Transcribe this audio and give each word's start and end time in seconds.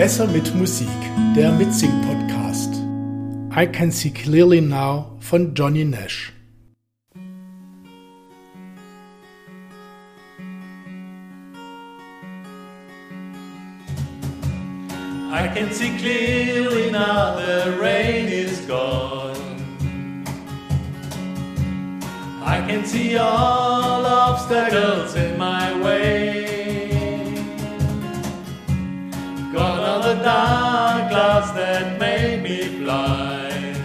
Besser 0.00 0.26
mit 0.28 0.54
Musik, 0.54 0.88
der 1.36 1.52
Mitsing-Podcast. 1.52 2.72
I 3.54 3.66
Can 3.66 3.90
See 3.92 4.08
Clearly 4.08 4.62
Now 4.62 5.18
von 5.20 5.54
Johnny 5.54 5.84
Nash. 5.84 6.32
I 15.30 15.48
can 15.52 15.70
see 15.70 15.90
clearly 15.98 16.90
now 16.90 17.36
the 17.36 17.76
rain 17.78 18.28
is 18.28 18.58
gone. 18.66 19.36
I 22.42 22.66
can 22.66 22.86
see 22.86 23.18
all 23.18 24.06
obstacles 24.06 25.14
in 25.14 25.36
my 25.36 25.78
way. 25.82 26.39
The 30.10 30.22
dark 30.24 31.08
clouds 31.10 31.52
that 31.52 32.00
made 32.00 32.42
me 32.42 32.80
blind. 32.80 33.76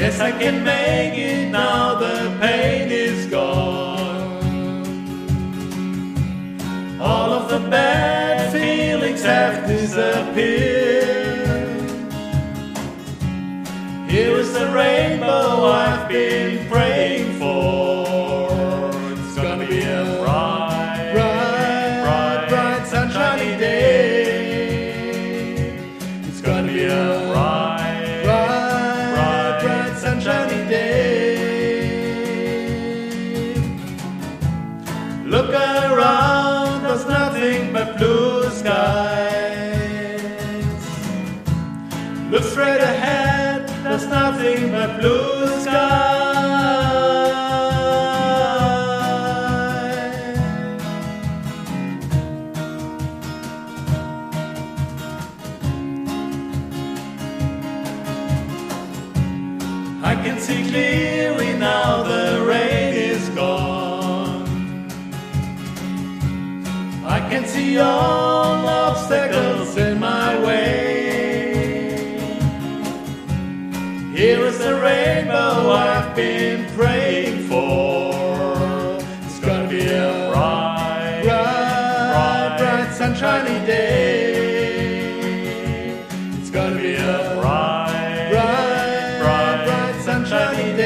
Yes, 0.00 0.20
I 0.20 0.30
can 0.30 0.62
make 0.62 1.18
it 1.18 1.50
now, 1.50 1.96
the 1.96 2.36
pain 2.40 2.88
is 2.92 3.26
gone. 3.26 4.14
All 7.00 7.30
of 7.32 7.48
the 7.48 7.58
bad 7.68 8.03
have 9.24 9.66
disappeared. 9.66 11.14
Here 14.08 14.36
is 14.36 14.52
the 14.52 14.70
rainbow 14.70 15.64
I've 15.64 16.08
been 16.08 16.68
praying 16.68 17.38
for. 17.38 18.90
It's 19.12 19.34
gonna 19.34 19.66
be 19.66 19.80
a 19.80 20.04
bright, 20.22 21.12
bright, 21.14 22.02
bright, 22.04 22.48
bright 22.50 22.86
sunshiny 22.86 23.56
day. 23.58 24.90
It's 26.28 26.40
gonna 26.42 26.68
be 26.68 26.84
a 26.84 27.30
bright, 27.32 27.63
Look 42.34 42.42
straight 42.42 42.80
ahead, 42.80 43.68
there's 43.84 44.08
nothing 44.08 44.72
but 44.72 45.00
blue 45.00 45.46
skies. 45.60 46.24
I 60.02 60.14
can 60.24 60.40
see 60.40 60.68
clearly 60.68 61.52
now 61.56 62.02
the 62.02 62.44
rain 62.44 62.94
is 62.94 63.28
gone. 63.28 64.42
I 67.06 67.20
can 67.30 67.46
see 67.46 67.78
all 67.78 68.66
obstacles 68.66 69.76
in 69.76 70.00
my 70.00 70.13
is 74.54 74.60
the 74.60 74.74
rainbow 74.80 75.70
I've 75.72 76.14
been 76.14 76.66
praying 76.76 77.48
for. 77.48 78.12
It's 79.24 79.40
gonna 79.40 79.68
be 79.68 79.86
a 79.86 80.30
bright, 80.32 81.22
bright, 81.24 82.10
bright, 82.12 82.58
bright 82.58 82.94
sunshiny 82.94 83.66
day. 83.66 84.94
It's 86.38 86.50
gonna 86.50 86.76
be 86.80 86.94
a 86.94 87.38
bright, 87.40 88.28
bright, 88.30 89.18
bright, 89.22 89.64
bright 89.66 89.96
sunshiny 90.02 90.76
day. 90.76 90.83